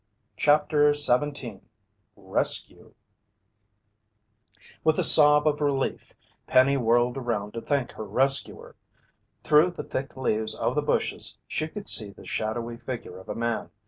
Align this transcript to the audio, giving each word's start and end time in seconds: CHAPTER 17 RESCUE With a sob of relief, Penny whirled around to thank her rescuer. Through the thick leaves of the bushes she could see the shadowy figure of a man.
CHAPTER 0.35 0.95
17 0.95 1.61
RESCUE 2.15 2.95
With 4.83 4.97
a 4.97 5.03
sob 5.03 5.47
of 5.47 5.61
relief, 5.61 6.13
Penny 6.47 6.75
whirled 6.75 7.17
around 7.17 7.51
to 7.53 7.61
thank 7.61 7.91
her 7.91 8.03
rescuer. 8.05 8.75
Through 9.43 9.69
the 9.73 9.83
thick 9.83 10.17
leaves 10.17 10.55
of 10.55 10.73
the 10.73 10.81
bushes 10.81 11.37
she 11.47 11.67
could 11.67 11.87
see 11.87 12.09
the 12.09 12.25
shadowy 12.25 12.77
figure 12.77 13.19
of 13.19 13.29
a 13.29 13.35
man. 13.35 13.69